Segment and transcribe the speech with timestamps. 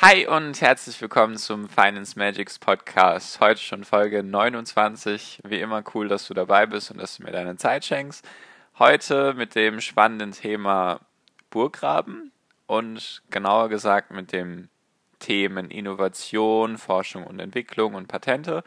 [0.00, 3.40] Hi und herzlich willkommen zum Finance Magics Podcast.
[3.40, 5.40] Heute schon Folge 29.
[5.42, 8.24] Wie immer cool, dass du dabei bist und dass du mir deine Zeit schenkst.
[8.78, 11.00] Heute mit dem spannenden Thema
[11.50, 12.30] Burggraben
[12.68, 14.68] und genauer gesagt mit dem
[15.18, 18.62] Themen Innovation, Forschung und Entwicklung und Patente.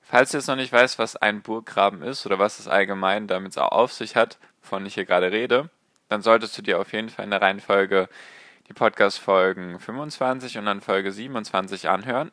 [0.00, 3.58] Falls du jetzt noch nicht weißt, was ein Burggraben ist oder was es allgemein damit
[3.58, 5.70] auf sich hat, wovon ich hier gerade rede,
[6.08, 8.08] dann solltest du dir auf jeden Fall in der Reihenfolge
[8.68, 12.30] die Podcast-Folgen 25 und dann Folge 27 anhören.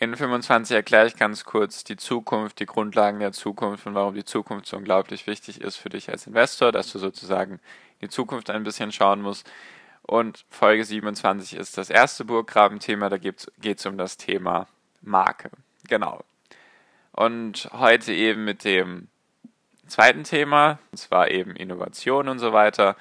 [0.00, 4.24] In 25 erkläre ich ganz kurz die Zukunft, die Grundlagen der Zukunft und warum die
[4.24, 7.58] Zukunft so unglaublich wichtig ist für dich als Investor, dass du sozusagen
[8.00, 9.50] die Zukunft ein bisschen schauen musst.
[10.02, 14.68] Und Folge 27 ist das erste Burggraben-Thema, da geht es um das Thema
[15.02, 15.50] Marke.
[15.88, 16.22] Genau.
[17.10, 19.08] Und heute eben mit dem
[19.88, 22.94] zweiten Thema, und zwar eben Innovation und so weiter.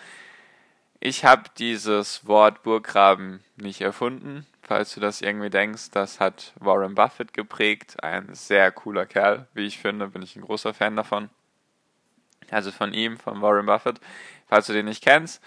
[1.00, 4.48] Ich habe dieses Wort Burggraben nicht erfunden.
[4.62, 8.04] Falls du das irgendwie denkst, das hat Warren Buffett geprägt.
[8.04, 11.30] Ein sehr cooler Kerl, wie ich finde, bin ich ein großer Fan davon.
[12.50, 14.00] Also von ihm, von Warren Buffett.
[14.48, 15.44] Falls du den nicht kennst,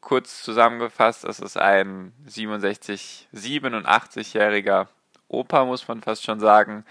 [0.00, 4.88] kurz zusammengefasst, es ist ein 67, 87-jähriger
[5.28, 6.84] Opa, muss man fast schon sagen.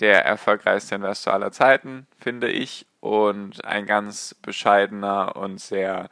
[0.00, 2.86] Der erfolgreichste Investor aller Zeiten, finde ich.
[3.00, 6.10] Und ein ganz bescheidener und sehr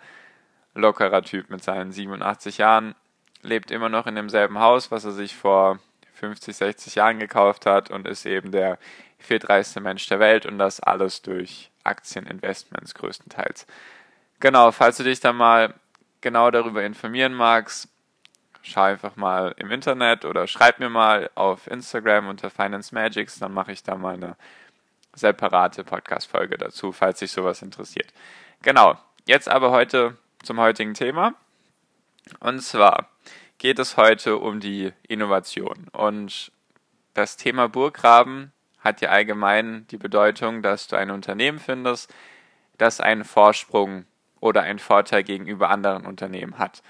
[0.75, 2.95] lockerer Typ mit seinen 87 Jahren,
[3.43, 5.79] lebt immer noch in demselben Haus, was er sich vor
[6.15, 8.79] 50, 60 Jahren gekauft hat und ist eben der
[9.19, 13.67] viertreichste Mensch der Welt und das alles durch Aktieninvestments größtenteils.
[14.41, 15.75] Genau, falls du dich da mal
[16.21, 17.89] genau darüber informieren magst,
[18.63, 23.53] schau einfach mal im Internet oder schreib mir mal auf Instagram unter Finance Magics, dann
[23.53, 24.37] mache ich da mal eine
[25.15, 28.13] separate Podcast-Folge dazu, falls dich sowas interessiert.
[28.63, 31.35] Genau, jetzt aber heute zum heutigen Thema.
[32.41, 33.09] Und zwar
[33.59, 35.89] geht es heute um die Innovation.
[35.93, 36.53] Und
[37.15, 42.13] das Thema Burggraben hat ja allgemein die Bedeutung, dass du ein Unternehmen findest,
[42.77, 44.05] das einen Vorsprung
[44.41, 46.83] oder einen Vorteil gegenüber anderen Unternehmen hat.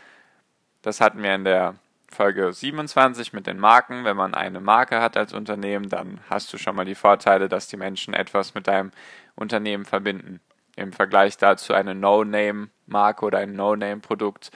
[0.82, 1.76] Das hatten wir in der
[2.08, 4.04] Folge 27 mit den Marken.
[4.04, 7.68] Wenn man eine Marke hat als Unternehmen, dann hast du schon mal die Vorteile, dass
[7.68, 8.90] die Menschen etwas mit deinem
[9.36, 10.40] Unternehmen verbinden
[10.76, 14.50] im Vergleich dazu eine No-Name-Marke oder ein No-Name-Produkt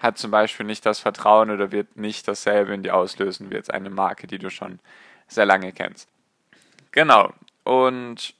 [0.00, 3.72] hat zum Beispiel nicht das Vertrauen oder wird nicht dasselbe in dir auslösen wie jetzt
[3.72, 4.80] eine Marke, die du schon
[5.28, 6.08] sehr lange kennst.
[6.90, 7.32] Genau.
[7.62, 8.34] Und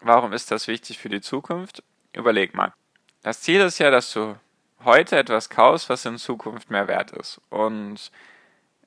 [0.00, 1.82] warum ist das wichtig für die Zukunft?
[2.12, 2.72] Überleg mal.
[3.22, 4.36] Das Ziel ist ja, dass du
[4.84, 7.40] heute etwas kaufst, was in Zukunft mehr wert ist.
[7.50, 8.10] Und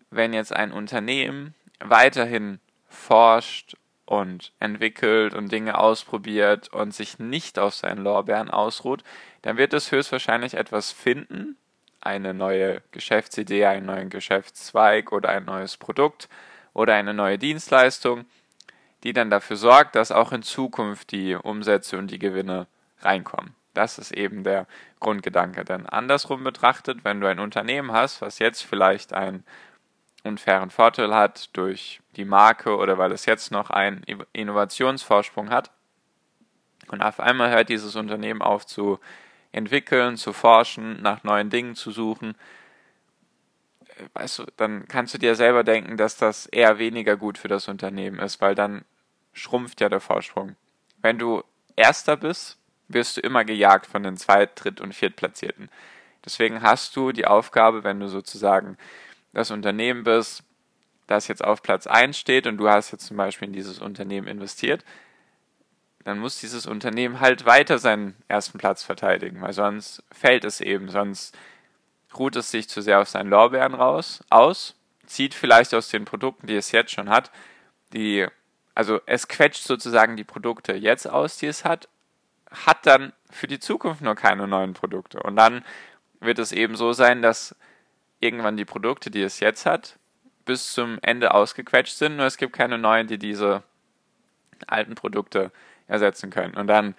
[0.09, 2.59] wenn jetzt ein Unternehmen weiterhin
[2.89, 3.75] forscht
[4.11, 9.05] und entwickelt und Dinge ausprobiert und sich nicht auf seinen Lorbeeren ausruht,
[9.41, 11.55] dann wird es höchstwahrscheinlich etwas finden,
[12.01, 16.27] eine neue Geschäftsidee, einen neuen Geschäftszweig oder ein neues Produkt
[16.73, 18.25] oder eine neue Dienstleistung,
[19.05, 22.67] die dann dafür sorgt, dass auch in Zukunft die Umsätze und die Gewinne
[22.99, 23.55] reinkommen.
[23.73, 24.67] Das ist eben der
[24.99, 25.63] Grundgedanke.
[25.63, 29.45] Denn andersrum betrachtet, wenn du ein Unternehmen hast, was jetzt vielleicht ein
[30.23, 35.71] unfairen Vorteil hat durch die Marke oder weil es jetzt noch einen Innovationsvorsprung hat.
[36.89, 38.99] Und auf einmal hört dieses Unternehmen auf zu
[39.51, 42.35] entwickeln, zu forschen, nach neuen Dingen zu suchen.
[44.13, 47.67] Weißt du, dann kannst du dir selber denken, dass das eher weniger gut für das
[47.67, 48.83] Unternehmen ist, weil dann
[49.33, 50.55] schrumpft ja der Vorsprung.
[51.01, 51.43] Wenn du
[51.75, 55.69] Erster bist, wirst du immer gejagt von den Zweit-, Dritt- und Viertplatzierten.
[56.25, 58.77] Deswegen hast du die Aufgabe, wenn du sozusagen
[59.33, 60.43] das Unternehmen bist,
[61.07, 64.27] das jetzt auf Platz 1 steht und du hast jetzt zum Beispiel in dieses Unternehmen
[64.27, 64.83] investiert,
[66.03, 70.89] dann muss dieses Unternehmen halt weiter seinen ersten Platz verteidigen, weil sonst fällt es eben,
[70.89, 71.37] sonst
[72.17, 74.75] ruht es sich zu sehr auf seinen Lorbeeren raus, aus,
[75.05, 77.31] zieht vielleicht aus den Produkten, die es jetzt schon hat,
[77.93, 78.25] die,
[78.73, 81.87] also es quetscht sozusagen die Produkte jetzt aus, die es hat,
[82.49, 85.21] hat dann für die Zukunft nur keine neuen Produkte.
[85.23, 85.63] Und dann
[86.19, 87.55] wird es eben so sein, dass
[88.21, 89.99] irgendwann die Produkte, die es jetzt hat,
[90.45, 93.63] bis zum Ende ausgequetscht sind, nur es gibt keine neuen, die diese
[94.67, 95.51] alten Produkte
[95.87, 96.55] ersetzen können.
[96.55, 96.95] Und dann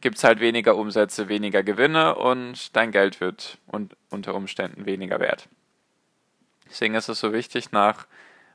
[0.00, 5.20] gibt es halt weniger Umsätze, weniger Gewinne und dein Geld wird und unter Umständen weniger
[5.20, 5.48] wert.
[6.68, 8.06] Deswegen ist es so wichtig, nach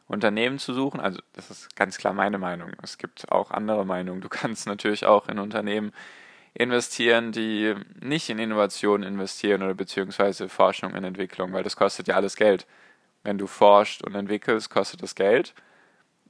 [0.07, 0.99] Unternehmen zu suchen.
[0.99, 2.71] Also das ist ganz klar meine Meinung.
[2.81, 4.21] Es gibt auch andere Meinungen.
[4.21, 5.93] Du kannst natürlich auch in Unternehmen
[6.53, 12.15] investieren, die nicht in Innovation investieren oder beziehungsweise Forschung und Entwicklung, weil das kostet ja
[12.15, 12.65] alles Geld.
[13.23, 15.53] Wenn du forschst und entwickelst, kostet das Geld.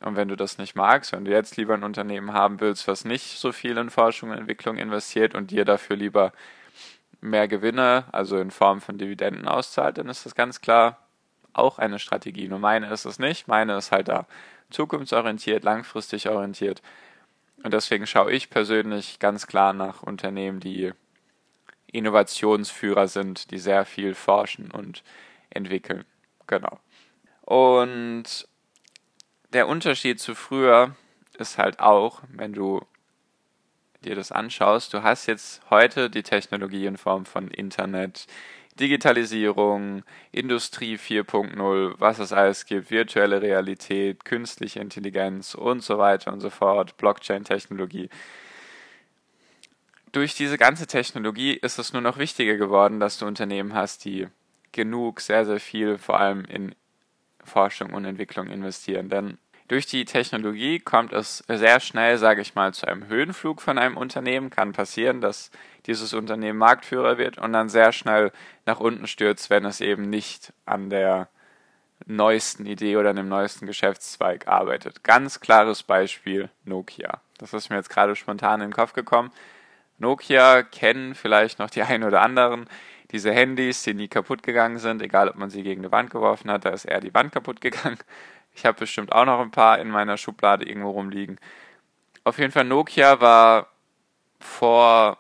[0.01, 3.06] Und wenn du das nicht magst, wenn du jetzt lieber ein Unternehmen haben willst, was
[3.06, 6.31] nicht so viel in Forschung und Entwicklung investiert und dir dafür lieber
[7.21, 11.06] mehr Gewinne, also in Form von Dividenden auszahlt, dann ist das ganz klar
[11.54, 12.48] auch eine Strategie.
[12.48, 13.48] Nur meine ist es nicht.
[13.48, 14.25] Meine ist halt da
[14.69, 16.81] zukunftsorientiert, langfristig orientiert.
[17.63, 20.94] Und deswegen schaue ich persönlich ganz klar nach Unternehmen, die
[21.88, 25.03] Innovationsführer sind, die sehr viel forschen und
[25.50, 26.06] entwickeln.
[26.47, 26.79] Genau.
[27.41, 28.47] Und
[29.51, 30.95] der Unterschied zu früher
[31.38, 32.81] ist halt auch, wenn du
[34.03, 38.27] dir das anschaust, du hast jetzt heute die Technologie in Form von Internet,
[38.80, 46.40] Digitalisierung, Industrie 4.0, was es alles gibt, virtuelle Realität, künstliche Intelligenz und so weiter und
[46.40, 48.10] so fort, Blockchain-Technologie.
[50.12, 54.28] Durch diese ganze Technologie ist es nur noch wichtiger geworden, dass du Unternehmen hast, die
[54.72, 56.74] genug, sehr, sehr viel vor allem in
[57.44, 59.10] Forschung und Entwicklung investieren.
[59.10, 59.38] Denn
[59.69, 63.98] durch die Technologie kommt es sehr schnell, sage ich mal, zu einem Höhenflug von einem
[63.98, 64.50] Unternehmen.
[64.50, 65.51] Kann passieren, dass
[65.86, 68.31] dieses Unternehmen Marktführer wird und dann sehr schnell
[68.66, 71.30] nach unten stürzt, wenn es eben nicht an der
[72.06, 75.04] neuesten Idee oder an dem neuesten Geschäftszweig arbeitet.
[75.04, 77.21] Ganz klares Beispiel Nokia.
[77.38, 79.31] Das ist mir jetzt gerade spontan in den Kopf gekommen.
[80.00, 82.68] Nokia kennen vielleicht noch die einen oder anderen.
[83.12, 86.50] Diese Handys, die nie kaputt gegangen sind, egal ob man sie gegen eine Wand geworfen
[86.50, 87.98] hat, da ist eher die Wand kaputt gegangen.
[88.54, 91.40] Ich habe bestimmt auch noch ein paar in meiner Schublade irgendwo rumliegen.
[92.24, 93.68] Auf jeden Fall, Nokia war
[94.40, 95.18] vor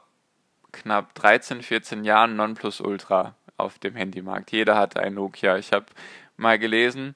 [0.71, 4.51] knapp 13, 14 Jahren Nonplusultra auf dem Handymarkt.
[4.51, 5.57] Jeder hatte ein Nokia.
[5.57, 5.85] Ich habe
[6.37, 7.15] mal gelesen,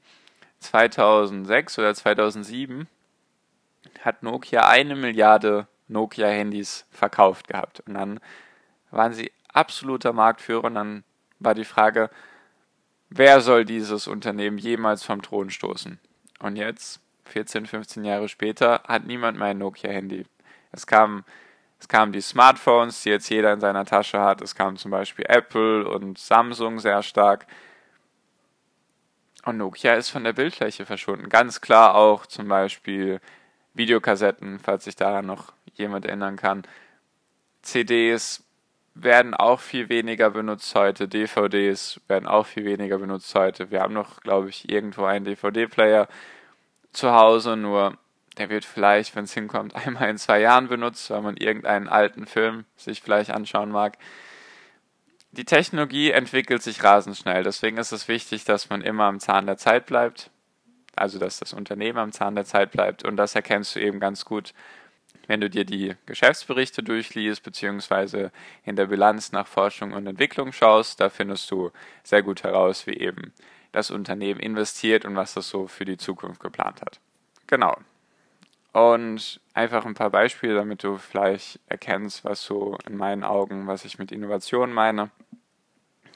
[0.60, 2.88] 2006 oder 2007
[4.02, 7.82] hat Nokia eine Milliarde Nokia-Handys verkauft gehabt.
[7.82, 8.20] Und dann
[8.92, 11.04] waren sie absoluter Marktführer und dann
[11.40, 12.10] war die Frage,
[13.18, 16.00] wer soll dieses Unternehmen jemals vom Thron stoßen?
[16.40, 20.26] Und jetzt, 14, 15 Jahre später, hat niemand mehr ein Nokia-Handy.
[20.72, 21.24] Es kamen
[21.84, 24.42] es kamen die Smartphones, die jetzt jeder in seiner Tasche hat.
[24.42, 27.46] Es kam zum Beispiel Apple und Samsung sehr stark.
[29.44, 31.28] Und Nokia ist von der Bildfläche verschwunden.
[31.28, 33.20] Ganz klar auch zum Beispiel
[33.74, 36.64] Videokassetten, falls sich daran noch jemand erinnern kann.
[37.64, 38.46] CDs
[38.96, 41.08] werden auch viel weniger benutzt heute.
[41.08, 43.72] DVDs werden auch viel weniger benutzt heute.
[43.72, 46.08] Wir haben noch, glaube ich, irgendwo einen DVD-Player
[46.92, 47.98] zu Hause, nur
[48.38, 52.26] der wird vielleicht, wenn es hinkommt, einmal in zwei Jahren benutzt, weil man irgendeinen alten
[52.26, 53.98] Film sich vielleicht anschauen mag.
[55.32, 59.48] Die Technologie entwickelt sich rasend schnell, deswegen ist es wichtig, dass man immer am Zahn
[59.48, 60.30] der Zeit bleibt,
[60.96, 64.26] also dass das Unternehmen am Zahn der Zeit bleibt und das erkennst du eben ganz
[64.26, 64.54] gut,
[65.28, 68.32] wenn du dir die Geschäftsberichte durchliest, beziehungsweise
[68.64, 71.72] in der Bilanz nach Forschung und Entwicklung schaust, da findest du
[72.04, 73.34] sehr gut heraus, wie eben
[73.72, 77.00] das Unternehmen investiert und was das so für die Zukunft geplant hat.
[77.48, 77.76] Genau.
[78.72, 83.86] Und einfach ein paar Beispiele, damit du vielleicht erkennst, was so in meinen Augen, was
[83.86, 85.12] ich mit Innovation meine.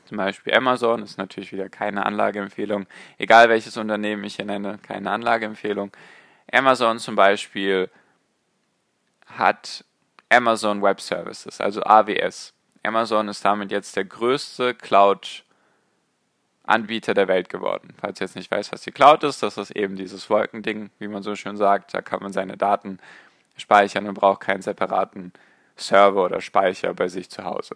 [0.05, 2.87] Zum Beispiel Amazon ist natürlich wieder keine Anlageempfehlung.
[3.17, 5.91] Egal welches Unternehmen ich hier nenne, keine Anlageempfehlung.
[6.51, 7.89] Amazon zum Beispiel
[9.27, 9.83] hat
[10.29, 12.53] Amazon Web Services, also AWS.
[12.83, 15.43] Amazon ist damit jetzt der größte Cloud
[16.63, 17.93] Anbieter der Welt geworden.
[17.99, 21.07] Falls ihr jetzt nicht weiß, was die Cloud ist, das ist eben dieses Wolkending, wie
[21.07, 21.93] man so schön sagt.
[21.93, 22.99] Da kann man seine Daten
[23.55, 25.31] speichern und braucht keinen separaten
[25.77, 27.75] Server oder Speicher bei sich zu Hause.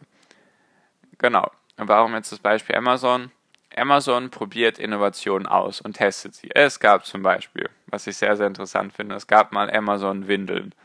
[1.17, 1.49] Genau.
[1.77, 3.31] Und warum jetzt das Beispiel Amazon?
[3.75, 6.49] Amazon probiert Innovationen aus und testet sie.
[6.53, 10.75] Es gab zum Beispiel, was ich sehr, sehr interessant finde, es gab mal Amazon Windeln.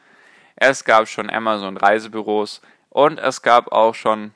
[0.56, 4.32] Es gab schon Amazon Reisebüros und es gab auch schon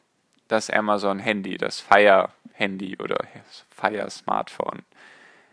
[0.48, 3.26] das Amazon Handy, das Fire Handy oder
[3.70, 4.82] Fire Smartphone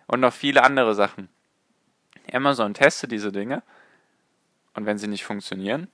[0.07, 1.29] und noch viele andere Sachen.
[2.31, 3.63] Amazon testet diese Dinge
[4.74, 5.88] und wenn sie nicht funktionieren,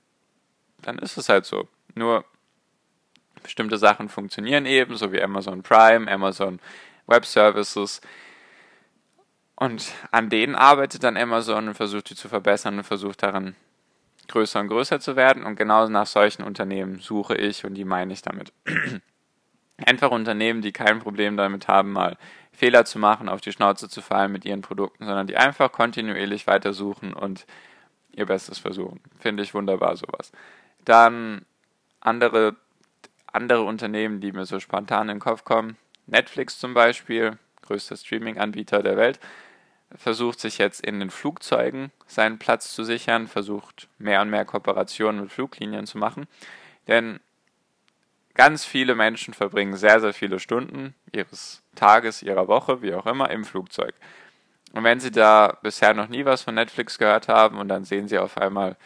[0.82, 1.68] dann ist es halt so.
[1.94, 2.24] Nur
[3.42, 6.58] bestimmte Sachen funktionieren eben, so wie Amazon Prime, Amazon
[7.06, 8.00] Web Services.
[9.54, 13.54] Und an denen arbeitet dann Amazon und versucht die zu verbessern und versucht daran
[14.28, 15.44] größer und größer zu werden.
[15.44, 18.52] Und genau nach solchen Unternehmen suche ich und die meine ich damit.
[19.78, 22.16] einfach Unternehmen, die kein Problem damit haben, mal
[22.52, 26.46] Fehler zu machen, auf die Schnauze zu fallen mit ihren Produkten, sondern die einfach kontinuierlich
[26.46, 27.46] weitersuchen und
[28.12, 29.00] ihr Bestes versuchen.
[29.18, 30.30] Finde ich wunderbar sowas.
[30.84, 31.44] Dann
[32.00, 32.56] andere,
[33.26, 35.76] andere Unternehmen, die mir so spontan in den Kopf kommen.
[36.06, 39.18] Netflix zum Beispiel, größter Streaming-Anbieter der Welt,
[39.94, 45.22] versucht sich jetzt in den Flugzeugen seinen Platz zu sichern, versucht mehr und mehr Kooperationen
[45.22, 46.26] mit Fluglinien zu machen.
[46.88, 47.20] Denn
[48.34, 53.30] ganz viele Menschen verbringen sehr, sehr viele Stunden ihres Tages, ihrer Woche, wie auch immer,
[53.30, 53.94] im Flugzeug.
[54.72, 58.08] Und wenn Sie da bisher noch nie was von Netflix gehört haben und dann sehen
[58.08, 58.76] Sie auf einmal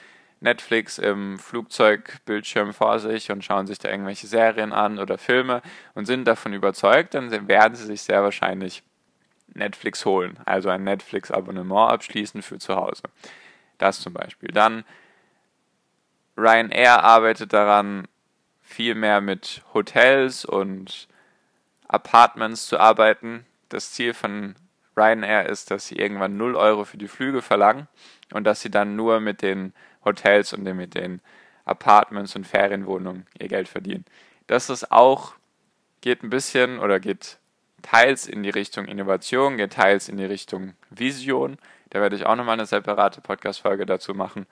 [0.40, 5.62] Netflix im Flugzeugbildschirm vor sich und schauen sich da irgendwelche Serien an oder Filme
[5.94, 8.82] und sind davon überzeugt, dann werden Sie sich sehr wahrscheinlich
[9.54, 13.02] Netflix holen, also ein Netflix-Abonnement abschließen für zu Hause.
[13.78, 14.50] Das zum Beispiel.
[14.50, 14.84] Dann
[16.36, 18.06] Ryanair arbeitet daran,
[18.62, 21.08] viel mehr mit Hotels und
[21.88, 23.46] Apartments zu arbeiten.
[23.70, 24.54] Das Ziel von
[24.96, 27.88] Ryanair ist, dass sie irgendwann 0 Euro für die Flüge verlangen
[28.32, 29.72] und dass sie dann nur mit den
[30.04, 31.20] Hotels und mit den
[31.64, 34.04] Apartments und Ferienwohnungen ihr Geld verdienen.
[34.46, 35.34] Das ist auch,
[36.00, 37.38] geht ein bisschen oder geht
[37.82, 41.58] teils in die Richtung Innovation, geht teils in die Richtung Vision.
[41.90, 44.46] Da werde ich auch nochmal eine separate Podcast-Folge dazu machen,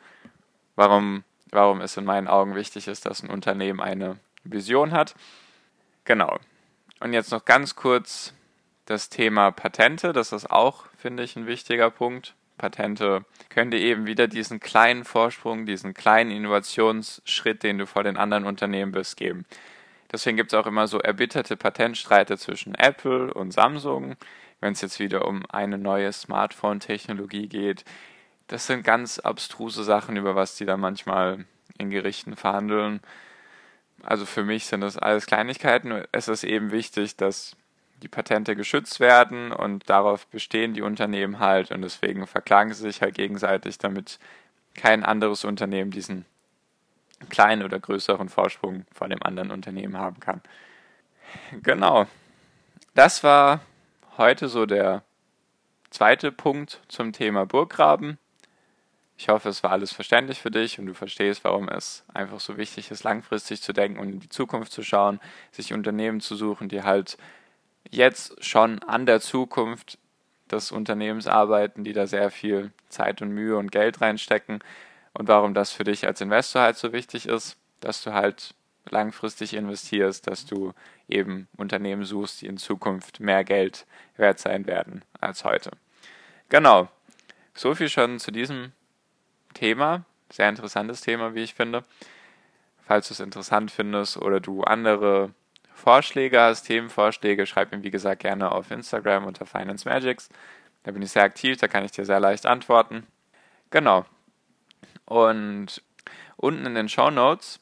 [0.74, 5.14] warum, warum es in meinen Augen wichtig ist, dass ein Unternehmen eine Vision hat.
[6.04, 6.38] Genau.
[7.00, 8.32] Und jetzt noch ganz kurz
[8.86, 10.12] das Thema Patente.
[10.12, 12.34] Das ist auch, finde ich, ein wichtiger Punkt.
[12.56, 18.16] Patente können dir eben wieder diesen kleinen Vorsprung, diesen kleinen Innovationsschritt, den du vor den
[18.16, 19.44] anderen Unternehmen bist, geben.
[20.12, 24.16] Deswegen gibt es auch immer so erbitterte Patentstreite zwischen Apple und Samsung,
[24.60, 27.84] wenn es jetzt wieder um eine neue Smartphone-Technologie geht.
[28.46, 31.44] Das sind ganz abstruse Sachen, über was die da manchmal
[31.78, 33.00] in Gerichten verhandeln.
[34.02, 36.04] Also für mich sind das alles Kleinigkeiten.
[36.12, 37.56] Es ist eben wichtig, dass
[38.02, 43.00] die Patente geschützt werden und darauf bestehen die Unternehmen halt und deswegen verklagen sie sich
[43.00, 44.18] halt gegenseitig, damit
[44.74, 46.26] kein anderes Unternehmen diesen
[47.36, 50.40] kleinen oder größeren Vorsprung vor dem anderen Unternehmen haben kann.
[51.62, 52.06] Genau.
[52.94, 53.60] Das war
[54.16, 55.02] heute so der
[55.90, 58.16] zweite Punkt zum Thema Burggraben.
[59.18, 62.56] Ich hoffe, es war alles verständlich für dich und du verstehst, warum es einfach so
[62.56, 65.20] wichtig ist, langfristig zu denken und in die Zukunft zu schauen,
[65.52, 67.18] sich Unternehmen zu suchen, die halt
[67.90, 69.98] jetzt schon an der Zukunft
[70.50, 74.60] des Unternehmens arbeiten, die da sehr viel Zeit und Mühe und Geld reinstecken
[75.16, 78.54] und warum das für dich als Investor halt so wichtig ist, dass du halt
[78.88, 80.72] langfristig investierst, dass du
[81.08, 85.70] eben Unternehmen suchst, die in Zukunft mehr Geld wert sein werden als heute.
[86.48, 86.88] Genau.
[87.54, 88.72] So viel schon zu diesem
[89.54, 90.04] Thema.
[90.30, 91.84] Sehr interessantes Thema, wie ich finde.
[92.86, 95.30] Falls du es interessant findest oder du andere
[95.72, 100.28] Vorschläge hast, Themenvorschläge, schreib mir wie gesagt gerne auf Instagram unter Finance Magics.
[100.84, 103.06] Da bin ich sehr aktiv, da kann ich dir sehr leicht antworten.
[103.70, 104.04] Genau.
[105.06, 105.82] Und
[106.36, 107.60] unten in den Show Notes,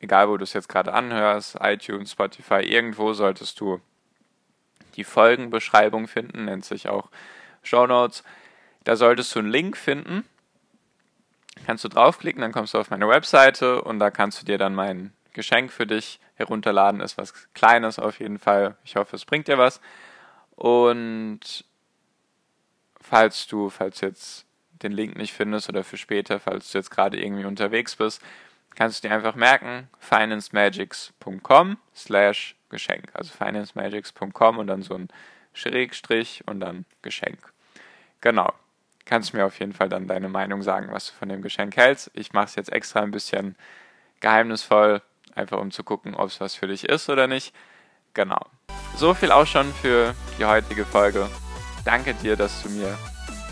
[0.00, 3.80] egal wo du es jetzt gerade anhörst, iTunes, Spotify, irgendwo solltest du
[4.96, 7.08] die Folgenbeschreibung finden, nennt sich auch
[7.62, 8.24] Show Notes.
[8.84, 10.24] Da solltest du einen Link finden.
[11.66, 14.74] Kannst du draufklicken, dann kommst du auf meine Webseite und da kannst du dir dann
[14.74, 17.00] mein Geschenk für dich herunterladen.
[17.00, 18.76] Ist was Kleines auf jeden Fall.
[18.84, 19.80] Ich hoffe, es bringt dir was.
[20.56, 21.64] Und
[23.00, 24.47] falls du, falls jetzt
[24.82, 28.22] den Link nicht findest oder für später, falls du jetzt gerade irgendwie unterwegs bist,
[28.74, 33.10] kannst du dir einfach merken, financemagics.com slash Geschenk.
[33.14, 35.08] Also financemagics.com und dann so ein
[35.52, 37.52] Schrägstrich und dann Geschenk.
[38.20, 38.52] Genau.
[39.04, 42.10] Kannst mir auf jeden Fall dann deine Meinung sagen, was du von dem Geschenk hältst.
[42.14, 43.56] Ich mache es jetzt extra ein bisschen
[44.20, 45.00] geheimnisvoll,
[45.34, 47.54] einfach um zu gucken, ob es was für dich ist oder nicht.
[48.12, 48.40] Genau.
[48.96, 51.28] So viel auch schon für die heutige Folge.
[51.84, 52.98] Danke dir, dass du mir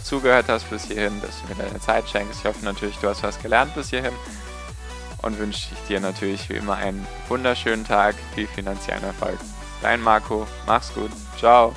[0.07, 2.41] zugehört hast bis hierhin, dass du mir deine Zeit schenkst.
[2.41, 4.15] Ich hoffe natürlich, du hast was gelernt bis hierhin
[5.23, 9.39] und wünsche ich dir natürlich wie immer einen wunderschönen Tag, viel finanziellen Erfolg.
[9.83, 11.75] Dein Marco, mach's gut, ciao.